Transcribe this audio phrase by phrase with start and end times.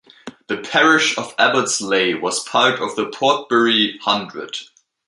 [0.47, 4.57] The parish of Abbots Leigh was part of the Portbury Hundred.